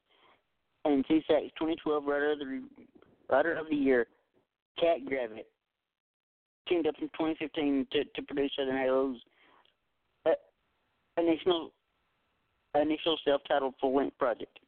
and 0.85 1.05
SESAC's 1.07 1.53
2012 1.59 2.05
Writer 2.05 2.33
of 2.33 2.39
the 2.39 2.63
Writer 3.31 3.55
of 3.55 3.69
the 3.71 3.77
Year, 3.77 4.07
Catt 4.79 4.99
Gravitt, 5.09 5.47
teamed 6.69 6.87
up 6.87 6.95
in 7.01 7.09
2015 7.09 7.87
to, 7.93 8.05
to 8.05 8.23
produce 8.23 8.53
Southern 8.57 8.77
Halo's 8.77 9.17
uh, 10.27 10.31
initial 11.17 11.73
initial 12.81 13.19
self-titled 13.25 13.75
full-length 13.81 14.19
project. 14.19 14.59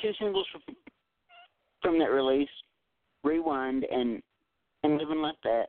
Two 0.00 0.12
singles 0.18 0.46
from, 1.82 1.98
that 1.98 2.10
release 2.10 2.48
Rewind 3.22 3.84
and 3.84 4.22
and 4.82 4.96
Living 4.96 5.20
Like 5.20 5.36
That 5.44 5.66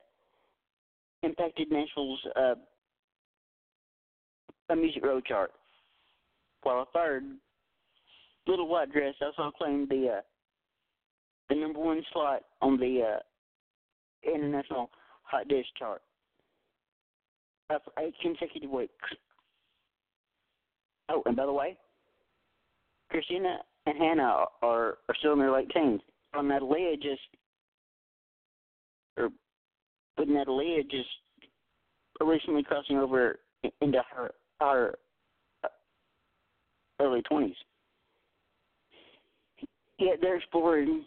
impacted 1.24 1.70
Nashville's 1.70 2.20
uh, 2.36 2.56
Music 4.76 5.04
Row 5.04 5.20
chart, 5.20 5.52
while 6.64 6.82
a 6.82 6.86
third, 6.94 7.24
Little 8.48 8.70
White 8.70 8.94
Dress, 8.94 9.16
also 9.22 9.52
claimed 9.58 9.90
the 9.90 10.16
uh, 10.18 10.22
the 11.50 11.56
number 11.56 11.80
one 11.80 12.02
slot 12.14 12.44
on 12.62 12.78
the 12.78 13.02
uh, 13.16 14.34
international 14.34 14.90
hot 15.24 15.50
dish 15.50 15.66
chart 15.78 16.02
uh, 17.70 17.80
for 17.84 18.02
eight 18.02 18.14
consecutive 18.22 18.70
weeks. 18.70 18.94
Oh, 21.12 21.22
and 21.26 21.36
by 21.36 21.46
the 21.46 21.52
way, 21.52 21.76
Christina 23.10 23.58
and 23.86 23.98
Hannah 23.98 24.46
are, 24.62 24.98
are 25.10 25.16
still 25.20 25.34
in 25.34 25.40
their 25.40 25.52
late 25.52 25.70
teens. 25.72 26.00
On 26.34 26.48
Natalia 26.48 26.96
just 26.96 27.20
or 29.18 29.30
with 30.18 30.30
Natalia 30.30 30.82
just 30.84 31.10
recently 32.22 32.64
crossing 32.64 32.98
over 32.98 33.40
into 33.82 34.02
her 34.16 34.32
our 34.62 34.94
uh, 35.66 35.68
early 37.02 37.22
twenties. 37.24 37.56
Yet 40.00 40.20
they're 40.22 40.38
exploring 40.38 41.04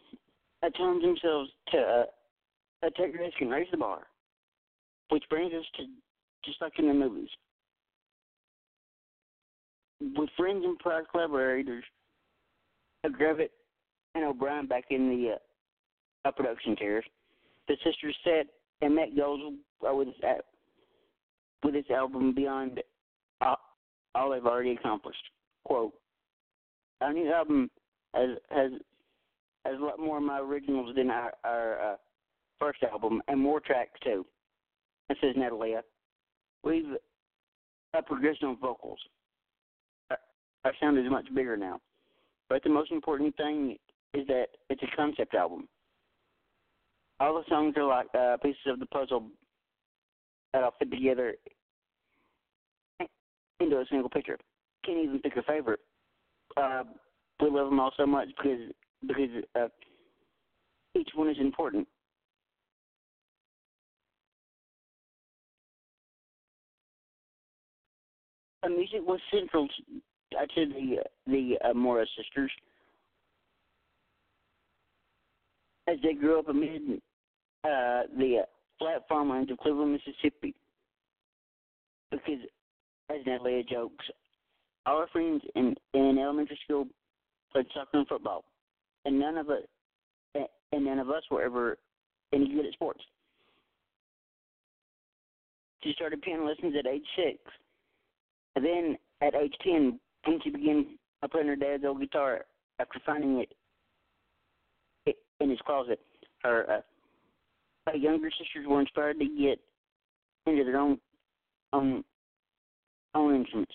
at 0.63 0.77
times 0.77 1.03
themselves 1.03 1.51
to 1.73 2.05
uh, 2.83 2.91
take 2.99 3.19
risk 3.19 3.41
and 3.41 3.51
raise 3.51 3.69
the 3.71 3.79
bar, 3.79 4.01
which 5.09 5.25
brings 5.31 5.55
us 5.55 5.65
to 5.79 5.85
just 6.45 6.61
like 6.61 6.79
in 6.79 6.89
the 6.89 6.95
movies. 6.95 7.31
With 10.01 10.29
friends 10.37 10.65
and 10.65 10.79
prior 10.79 11.05
collaborators, 11.11 11.85
Gravitt 13.07 13.51
and 14.15 14.25
O'Brien 14.25 14.67
back 14.67 14.85
in 14.91 15.09
the 15.09 15.37
uh, 16.25 16.31
production 16.33 16.77
chairs, 16.77 17.05
the 17.69 17.77
sisters 17.85 18.17
set 18.25 18.47
and 18.83 18.95
met 18.95 19.17
goals 19.17 19.55
with 19.81 20.09
this, 20.09 20.41
with 21.63 21.75
this 21.75 21.85
album 21.91 22.35
beyond 22.35 22.81
all, 23.41 23.57
all 24.15 24.31
they've 24.31 24.45
already 24.45 24.73
accomplished. 24.73 25.23
Quote, 25.65 25.95
our 27.01 27.13
new 27.13 27.31
album 27.33 27.71
has, 28.15 28.31
has 28.51 28.73
has 29.65 29.81
a 29.81 29.83
lot 29.83 29.99
more 29.99 30.19
of 30.19 30.23
my 30.23 30.41
originals 30.41 30.95
than 30.95 31.11
our 31.11 31.33
our 31.45 31.81
uh, 31.81 31.97
first 32.59 32.83
album, 32.83 33.23
and 33.29 33.41
more 33.41 33.61
tracks 33.61 33.99
too. 34.03 34.27
This 35.09 35.19
is 35.23 35.37
Natalia. 35.37 35.83
We've 36.63 36.85
uh, 37.97 38.03
progressed 38.03 38.43
on 38.43 38.59
vocals. 38.59 38.99
Our, 40.65 40.73
sound 40.81 40.99
is 40.99 41.11
much 41.11 41.27
bigger 41.35 41.57
now. 41.57 41.81
But 42.49 42.63
the 42.63 42.71
most 42.71 42.91
important 42.91 43.37
thing 43.37 43.77
is 44.15 44.27
that 44.29 44.47
it's 44.71 44.83
a 44.83 44.97
concept 44.97 45.35
album. 45.35 45.69
All 47.21 47.35
the 47.35 47.43
songs 47.49 47.75
are 47.77 47.85
like 47.85 48.07
uh, 48.15 48.37
pieces 48.43 48.61
of 48.67 48.81
the 48.81 48.87
puzzle 48.87 49.27
that 50.53 50.63
all 50.63 50.75
fit 50.79 50.91
together 50.91 51.35
into 53.61 53.77
a 53.77 53.85
single 53.91 54.09
picture. 54.09 54.39
Can't 54.85 54.99
even 54.99 55.21
pick 55.21 55.37
a 55.37 55.43
favorite. 55.43 55.81
Uh, 56.57 56.85
we 57.41 57.51
love 57.51 57.71
them 57.71 57.81
all 57.81 57.93
so 57.97 58.07
much 58.07 58.29
because 58.37 58.61
because 59.07 59.45
uh, 59.59 59.69
each 60.95 61.11
one 61.15 61.29
is 61.29 61.37
important. 61.41 61.87
Uh, 68.63 68.69
music 68.69 69.01
was 69.03 69.21
central 69.33 69.69
uh, 70.39 70.47
to 70.55 70.67
the 70.67 70.97
the 71.27 71.57
uh, 71.65 71.75
Morris 71.75 72.09
sisters 72.17 72.51
as 75.87 75.97
they 76.03 76.15
grew 76.15 76.39
up 76.39 76.49
amid 76.49 77.01
uh, 77.65 78.03
the 78.19 78.39
uh, 78.43 78.47
flat 78.79 79.03
farmlands 79.09 79.51
of 79.51 79.59
Cleveland, 79.59 79.93
Mississippi. 79.93 80.55
Because, 82.11 82.41
as 83.11 83.19
Natalia 83.27 83.63
jokes, 83.65 84.05
our 84.87 85.07
friends 85.09 85.43
in 85.55 85.75
in 85.95 86.19
elementary 86.19 86.59
school 86.65 86.87
played 87.53 87.67
soccer 87.75 87.99
and 87.99 88.09
football, 88.09 88.45
and 89.05 89.19
none 89.19 89.37
of 89.37 89.51
us 89.51 89.63
and 90.73 90.85
none 90.85 90.99
of 90.99 91.11
us 91.11 91.23
were 91.31 91.43
ever 91.43 91.79
any 92.33 92.49
good 92.49 92.67
at 92.67 92.73
sports. 92.73 93.01
She 95.83 95.93
started 95.93 96.23
piano 96.23 96.47
lessons 96.47 96.75
at 96.79 96.87
age 96.87 97.05
six. 97.15 97.39
And 98.57 98.65
then 98.65 98.97
at 99.21 99.35
age 99.35 99.55
ten, 99.63 99.99
she 100.43 100.51
began 100.51 100.87
playing 101.31 101.49
her 101.49 101.57
dad's 101.57 101.85
old 101.85 102.01
guitar 102.01 102.45
after 102.79 103.01
finding 103.07 103.39
it 103.39 103.53
in 105.41 105.51
his 105.51 105.59
closet, 105.67 106.01
her 106.43 106.83
uh, 107.87 107.93
younger 107.93 108.31
sisters 108.31 108.67
were 108.67 108.81
inspired 108.81 109.19
to 109.19 109.27
get 109.27 109.61
into 110.47 110.65
their 110.65 110.79
own 110.79 110.99
own 111.73 112.05
own 113.15 113.35
instruments, 113.35 113.73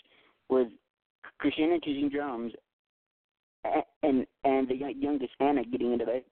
with 0.50 0.68
Christina 1.40 1.80
choosing 1.84 2.10
drums, 2.10 2.54
and 4.04 4.26
and 4.44 4.68
the 4.68 4.76
youngest 4.98 5.32
Hannah 5.40 5.64
getting 5.64 5.94
into 5.94 6.06
bass, 6.06 6.24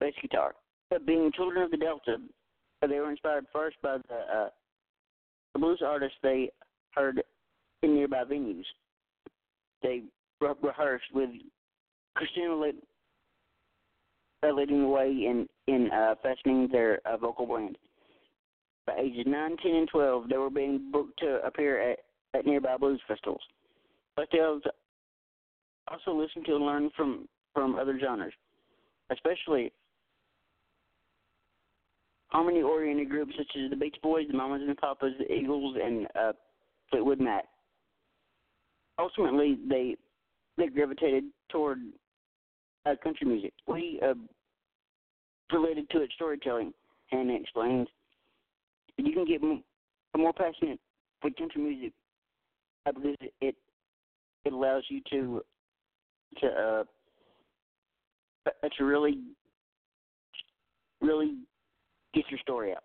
bass 0.00 0.14
guitar. 0.20 0.54
But 0.90 1.06
being 1.06 1.32
children 1.32 1.62
of 1.62 1.70
the 1.70 1.76
Delta, 1.76 2.18
they 2.82 3.00
were 3.00 3.10
inspired 3.10 3.46
first 3.52 3.76
by 3.82 3.98
the, 4.08 4.14
uh, 4.14 4.48
the 5.54 5.58
blues 5.58 5.82
artists 5.84 6.18
they 6.22 6.50
heard 6.94 7.22
in 7.82 7.94
nearby 7.94 8.24
venues. 8.24 8.64
They 9.82 10.02
re- 10.40 10.54
rehearsed 10.62 11.04
with 11.14 11.30
Christina 12.14 12.54
lead, 12.54 12.76
uh, 14.42 14.52
leading 14.52 14.82
the 14.82 14.88
way 14.88 15.08
in 15.08 15.48
in 15.66 15.90
uh, 15.90 16.14
fashioning 16.22 16.68
their 16.70 17.00
uh, 17.04 17.16
vocal 17.16 17.46
brand. 17.46 17.76
By 18.86 18.94
ages 18.98 19.24
9, 19.26 19.56
10, 19.62 19.72
and 19.72 19.88
12, 19.88 20.28
they 20.28 20.36
were 20.36 20.50
being 20.50 20.90
booked 20.90 21.20
to 21.20 21.40
appear 21.46 21.92
at, 21.92 21.98
at 22.34 22.46
nearby 22.46 22.76
blues 22.76 23.00
festivals. 23.06 23.40
But 24.16 24.28
they 24.32 24.40
also 24.40 26.12
listened 26.12 26.46
to 26.46 26.56
and 26.56 26.66
learned 26.66 26.90
from, 26.96 27.28
from 27.54 27.76
other 27.76 27.98
genres, 28.00 28.32
especially 29.10 29.72
harmony-oriented 32.32 33.08
groups 33.08 33.32
such 33.36 33.56
as 33.62 33.70
the 33.70 33.76
Beach 33.76 33.96
Boys, 34.02 34.26
the 34.28 34.36
Mamas 34.36 34.62
and 34.62 34.70
the 34.70 34.74
Papas, 34.74 35.12
the 35.18 35.32
Eagles, 35.32 35.76
and 35.82 36.06
uh, 36.18 36.32
Fleetwood 36.90 37.20
Mac. 37.20 37.44
Ultimately, 38.98 39.58
they 39.68 39.96
they 40.58 40.66
gravitated 40.66 41.24
toward 41.50 41.78
uh, 42.86 42.94
country 43.02 43.26
music. 43.26 43.52
We 43.66 44.00
uh, 44.02 44.14
related 45.52 45.88
to 45.90 46.02
its 46.02 46.14
storytelling, 46.14 46.72
Hannah 47.10 47.34
explains. 47.34 47.88
You 48.96 49.12
can 49.12 49.24
get 49.24 49.42
m- 49.42 49.64
more 50.16 50.32
passionate 50.32 50.78
with 51.22 51.36
country 51.36 51.62
music 51.62 51.92
uh, 52.86 52.92
because 52.92 53.16
it 53.40 53.54
it 54.44 54.52
allows 54.52 54.84
you 54.88 55.00
to 55.10 55.42
to 56.40 56.46
uh, 56.46 56.84
uh 58.46 58.68
to 58.76 58.84
really 58.84 59.18
really 61.00 61.38
get 62.14 62.24
your 62.30 62.40
story 62.40 62.72
out. 62.72 62.82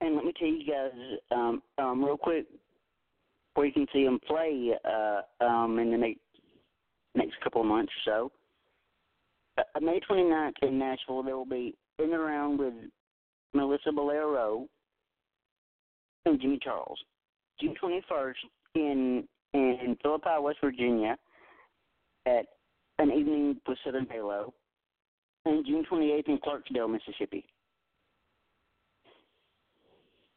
And 0.00 0.16
let 0.16 0.24
me 0.24 0.32
tell 0.36 0.48
you 0.48 0.66
guys 0.66 0.90
um, 1.30 1.62
um, 1.78 2.04
real 2.04 2.16
quick 2.16 2.46
where 3.54 3.66
you 3.66 3.72
can 3.72 3.86
see 3.92 4.04
them 4.04 4.18
play 4.26 4.72
uh, 4.84 5.44
um, 5.44 5.78
in 5.78 5.90
the 5.90 5.96
next 5.96 6.20
next 7.14 7.34
couple 7.42 7.60
of 7.60 7.66
months 7.66 7.92
or 8.06 8.30
so. 9.58 9.64
Uh, 9.76 9.80
May 9.80 10.00
29th 10.08 10.52
in 10.62 10.78
Nashville, 10.78 11.22
they 11.22 11.34
will 11.34 11.44
be 11.44 11.74
in 11.98 12.10
the 12.10 12.18
round 12.18 12.58
with 12.58 12.72
Melissa 13.52 13.92
Bolero 13.92 14.66
and 16.24 16.40
Jimmy 16.40 16.58
Charles. 16.62 16.98
June 17.60 17.74
21st 17.82 18.34
in 18.74 19.28
in 19.54 19.96
Philippi, 20.02 20.30
West 20.40 20.58
Virginia, 20.62 21.16
at 22.24 22.46
an 22.98 23.10
evening 23.10 23.60
with 23.68 23.76
Southern 23.84 24.06
Halo, 24.10 24.54
and 25.44 25.66
June 25.66 25.84
28th 25.90 26.28
in 26.28 26.38
Clarksdale, 26.38 26.90
Mississippi. 26.90 27.44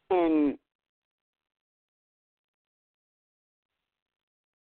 And 0.10 0.58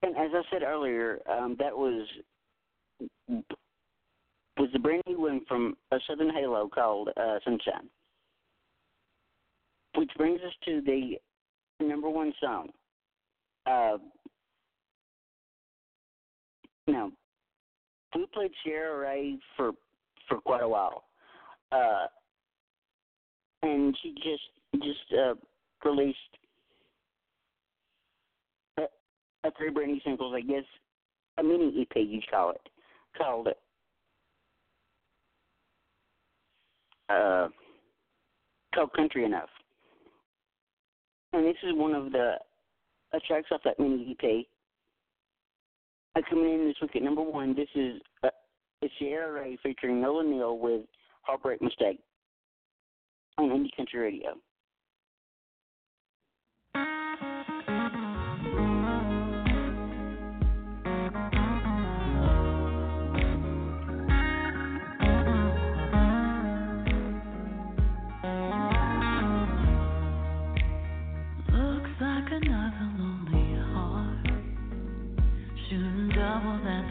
and 0.03 0.15
as 0.17 0.31
I 0.33 0.41
said 0.51 0.63
earlier, 0.63 1.19
um, 1.29 1.55
that 1.59 1.75
was 1.75 2.07
was 4.57 4.69
the 4.73 4.79
brand 4.79 5.03
new 5.07 5.21
one 5.21 5.41
from 5.47 5.75
a 5.91 5.97
Southern 6.07 6.31
Halo 6.31 6.67
called 6.67 7.09
uh, 7.17 7.39
Sunshine, 7.43 7.89
which 9.95 10.11
brings 10.17 10.39
us 10.41 10.53
to 10.65 10.81
the 10.81 11.17
number 11.85 12.09
one 12.09 12.33
song. 12.41 12.69
Uh, 13.65 13.97
now, 16.87 17.11
we 18.15 18.25
played 18.33 18.51
Ciara 18.63 18.99
Rae 18.99 19.37
for 19.55 19.71
for 20.27 20.39
quite 20.41 20.63
a 20.63 20.67
while, 20.67 21.03
uh, 21.71 22.07
and 23.63 23.97
she 24.01 24.13
just 24.15 24.83
just 24.83 25.19
uh, 25.19 25.33
released 25.83 26.17
a, 28.77 28.83
a 29.43 29.51
three 29.57 29.69
brand 29.69 29.91
new 29.91 29.99
singles, 30.03 30.33
I 30.35 30.41
guess, 30.41 30.63
a 31.37 31.43
mini 31.43 31.81
EP 31.81 31.95
you'd 31.95 32.29
call 32.29 32.51
it, 32.51 32.61
called 33.17 33.47
it. 33.47 33.57
Uh, 37.09 37.49
called 38.73 38.93
Country 38.93 39.25
Enough. 39.25 39.49
And 41.33 41.45
this 41.45 41.57
is 41.63 41.73
one 41.73 41.93
of 41.93 42.11
the 42.11 42.35
uh, 43.13 43.19
tracks 43.27 43.47
off 43.51 43.61
that 43.65 43.79
mini 43.79 44.15
EP. 44.17 44.45
Uh, 46.15 46.21
coming 46.29 46.53
in 46.53 46.67
this 46.67 46.75
week 46.81 46.95
at 46.95 47.03
number 47.03 47.21
one, 47.21 47.55
this 47.55 47.69
is 47.75 48.01
uh, 48.23 48.29
Ciara 48.99 49.31
Rae 49.31 49.57
featuring 49.63 50.01
Nolan 50.01 50.29
Neal 50.29 50.57
with 50.57 50.81
Heartbreak 51.21 51.61
Mistake 51.61 51.99
on 53.37 53.49
Indie 53.49 53.75
Country 53.75 53.99
Radio. 53.99 54.37
Drowning 76.31 76.63
someone 76.63 76.90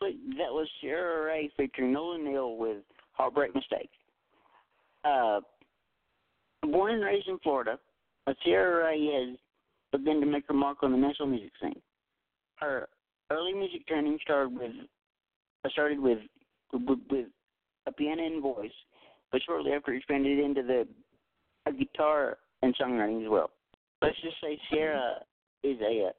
week. 0.00 0.16
That 0.38 0.52
was 0.52 0.68
Ciara 0.80 1.26
Rae 1.26 1.50
featuring 1.56 1.92
Nolan 1.92 2.24
Neal 2.24 2.56
with 2.56 2.78
Heartbreak 3.12 3.54
Mistake. 3.54 3.90
Uh, 5.04 5.40
born 6.62 6.94
and 6.94 7.04
raised 7.04 7.28
in 7.28 7.38
Florida, 7.38 7.78
Ciara 8.44 8.84
Rae 8.84 9.28
has 9.28 9.38
begun 9.92 10.20
to 10.20 10.26
make 10.26 10.44
her 10.48 10.54
mark 10.54 10.78
on 10.82 10.92
the 10.92 10.98
national 10.98 11.28
music 11.28 11.52
scene. 11.60 11.80
Her 12.56 12.88
early 13.30 13.52
music 13.52 13.86
training 13.86 14.18
started 14.22 14.56
with 14.56 14.72
uh, 15.64 15.68
started 15.70 15.98
with, 15.98 16.18
with 16.72 16.98
with 17.10 17.26
a 17.86 17.92
piano 17.92 18.24
and 18.24 18.42
voice, 18.42 18.70
but 19.32 19.40
shortly 19.46 19.72
after 19.72 19.92
expanded 19.92 20.38
into 20.38 20.62
the 20.62 20.86
a 21.66 21.72
guitar 21.72 22.38
and 22.62 22.74
songwriting 22.76 23.22
as 23.22 23.30
well. 23.30 23.50
Let's 24.02 24.16
just 24.22 24.36
say 24.42 24.58
Ciara 24.70 25.16
is 25.62 25.76
a, 25.80 26.08
a 26.08 26.10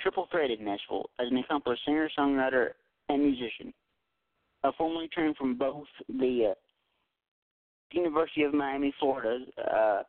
triple 0.00 0.28
threat 0.30 0.50
in 0.50 0.64
Nashville 0.64 1.10
as 1.18 1.28
an 1.30 1.38
accomplished 1.38 1.82
singer, 1.84 2.08
songwriter, 2.16 2.70
and 3.10 3.22
musician. 3.22 3.72
Uh, 4.62 4.72
formerly 4.76 5.08
trained 5.08 5.36
from 5.36 5.56
both 5.56 5.86
the 6.08 6.50
uh, 6.50 6.54
University 7.92 8.42
of 8.42 8.54
Miami, 8.54 8.92
Florida, 9.00 9.44
uh, 9.58 10.02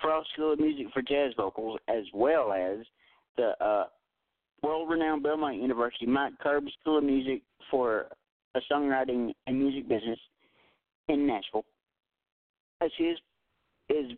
Frost 0.00 0.28
School 0.32 0.52
of 0.52 0.60
Music 0.60 0.86
for 0.92 1.02
Jazz 1.02 1.32
Vocals, 1.36 1.78
as 1.88 2.04
well 2.14 2.52
as 2.52 2.78
the 3.36 3.52
uh, 3.64 3.84
world-renowned 4.62 5.22
Belmont 5.22 5.60
University 5.60 6.06
Mike 6.06 6.32
Curb 6.40 6.64
School 6.80 6.98
of 6.98 7.04
Music 7.04 7.42
for 7.70 8.06
a 8.54 8.60
songwriting 8.72 9.32
and 9.46 9.58
music 9.58 9.88
business 9.88 10.18
in 11.08 11.26
Nashville. 11.26 11.64
As 12.80 12.90
she 12.96 13.04
is 13.04 13.18
is 13.88 14.12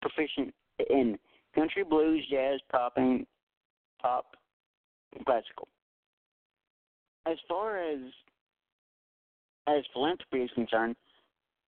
proficient 0.00 0.54
in 0.90 1.18
country, 1.54 1.84
blues, 1.84 2.24
jazz, 2.30 2.60
pop, 2.70 2.94
and 2.96 3.26
pop, 4.00 4.36
and 5.14 5.24
classical. 5.24 5.68
As 7.30 7.36
far 7.48 7.78
as 7.78 7.98
as 9.68 9.82
philanthropy 9.92 10.44
is 10.44 10.50
concerned, 10.54 10.94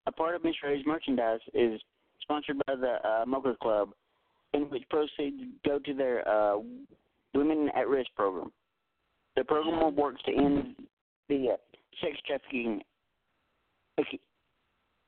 a 0.06 0.12
part 0.12 0.36
of 0.36 0.44
Miss 0.44 0.54
Rae's 0.62 0.86
merchandise 0.86 1.40
is 1.52 1.80
sponsored 2.22 2.58
by 2.66 2.76
the 2.76 2.96
uh, 3.04 3.24
Mocha 3.26 3.56
Club, 3.60 3.90
in 4.54 4.62
which 4.70 4.84
proceeds 4.88 5.36
go 5.64 5.78
to 5.80 5.94
their 5.94 6.26
uh, 6.28 6.58
Women 7.34 7.70
at 7.76 7.88
Risk 7.88 8.10
program. 8.16 8.52
The 9.36 9.44
program 9.44 9.96
works 9.96 10.22
to 10.26 10.32
end 10.32 10.76
the 11.28 11.50
uh, 11.52 11.56
sex 12.00 12.16
trafficking 12.26 12.82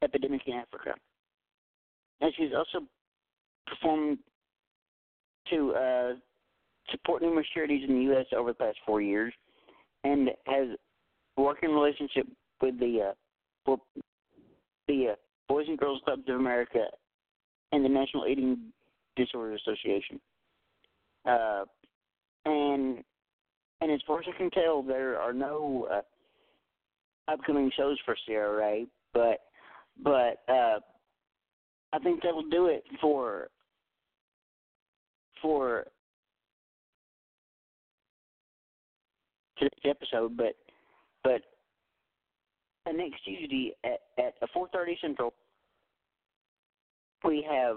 epidemic 0.03 0.43
in 0.47 0.55
Africa. 0.55 0.95
And 2.21 2.33
she's 2.37 2.51
also 2.57 2.87
performed 3.67 4.19
to 5.51 5.75
uh, 5.75 6.13
support 6.91 7.23
numerous 7.23 7.47
charities 7.55 7.89
in 7.89 7.97
the 7.97 8.03
U.S. 8.13 8.27
over 8.37 8.51
the 8.51 8.59
past 8.59 8.79
four 8.87 9.01
years, 9.01 9.33
and 10.05 10.31
has 10.47 10.69
working 11.37 11.71
relationship 11.71 12.27
with 12.61 12.79
the 12.79 13.13
uh, 13.69 13.77
the 14.89 15.09
uh, 15.13 15.15
Boys 15.49 15.67
and 15.69 15.79
Girls 15.79 16.01
Clubs 16.05 16.23
of 16.29 16.37
America 16.37 16.85
and 17.73 17.85
the 17.85 17.89
National 17.89 18.27
Eating 18.27 18.59
Disorder 19.17 19.55
Association. 19.55 20.21
Uh, 21.25 21.65
and 22.47 23.05
and 23.81 23.91
as 23.91 24.01
far 24.07 24.21
as 24.21 24.27
I 24.33 24.37
can 24.37 24.51
tell, 24.51 24.83
there 24.83 25.19
are 25.19 25.33
no 25.33 25.89
uh, 25.91 27.33
upcoming 27.33 27.71
shows 27.77 27.99
for 28.05 28.17
Rae, 28.29 28.87
but 29.13 29.41
but 30.03 30.43
uh, 30.49 30.81
I 31.93 31.99
think 32.03 32.23
that'll 32.23 32.49
do 32.49 32.67
it 32.67 32.85
for 33.01 33.49
for 35.43 35.87
today's 39.61 39.95
episode. 39.97 40.37
But 40.37 40.57
but 41.23 41.43
next 42.93 43.23
Tuesday 43.25 43.75
at 43.85 44.01
at 44.19 44.35
four 44.53 44.69
thirty 44.73 44.97
Central, 45.01 45.33
we 47.25 47.47
have 47.49 47.77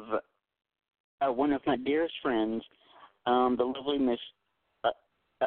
uh, 1.21 1.31
one 1.31 1.53
of 1.53 1.61
my 1.67 1.75
dearest 1.77 2.13
friends, 2.21 2.63
um, 3.25 3.55
the 3.57 3.63
lovely 3.63 3.97
Miss 3.97 4.19
uh, 4.83 4.89
uh, 5.41 5.45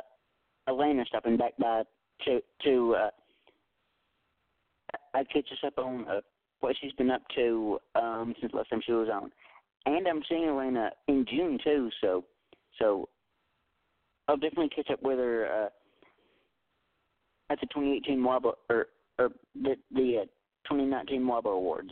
Elena, 0.68 1.04
stopping 1.06 1.36
back 1.36 1.56
by 1.58 1.82
to 2.24 2.40
to 2.64 2.96
uh, 2.96 3.10
catch 5.32 5.46
us 5.52 5.58
up 5.66 5.78
on 5.78 6.06
uh, 6.08 6.20
what 6.60 6.76
she's 6.80 6.92
been 6.92 7.10
up 7.10 7.22
to 7.34 7.78
um, 7.94 8.34
since 8.40 8.52
last 8.52 8.70
time 8.70 8.82
she 8.84 8.92
was 8.92 9.08
on. 9.12 9.30
And 9.86 10.06
I'm 10.08 10.22
seeing 10.28 10.44
Elena 10.44 10.90
in 11.08 11.24
June 11.28 11.58
too, 11.62 11.90
so 12.00 12.24
so 12.78 13.08
I'll 14.28 14.36
definitely 14.36 14.70
catch 14.70 14.90
up 14.90 15.02
with 15.02 15.18
her 15.18 15.46
uh, 15.46 15.68
at 17.50 17.60
the 17.60 17.66
2018 17.66 18.18
Marble 18.18 18.54
or 18.68 18.86
or 19.18 19.30
the 19.54 19.76
the 19.92 20.22
uh, 20.22 20.24
2019 20.68 21.22
Marble 21.22 21.52
Awards. 21.52 21.90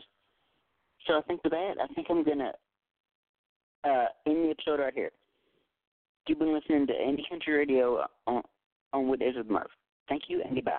So 1.07 1.19
I 1.19 1.23
think 1.23 1.43
with 1.45 1.53
that, 1.53 1.75
I 1.83 1.93
think 1.95 2.07
I'm 2.11 2.25
gonna 2.25 2.53
uh, 3.85 4.07
end 4.27 4.45
the 4.45 4.51
episode 4.51 4.81
right 4.81 4.95
here. 4.95 5.11
You've 6.27 6.39
been 6.39 6.55
listening 6.55 6.87
to 6.87 6.93
Indie 6.93 7.29
Country 7.29 7.55
Radio 7.55 8.05
on 8.27 8.43
on 8.93 9.09
Weekdays 9.09 9.37
with 9.37 9.49
Murph. 9.49 9.71
Thank 10.09 10.25
you 10.29 10.43
and 10.43 10.55
goodbye. 10.55 10.79